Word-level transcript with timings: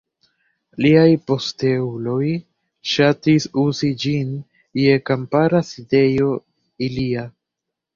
Liaj 0.85 1.03
posteuloj 1.31 2.31
ŝatis 2.95 3.49
uzi 3.67 3.93
ĝin 4.07 4.35
je 4.85 5.01
kampara 5.13 5.67
sidejo 5.73 6.37
ilia. 6.91 7.33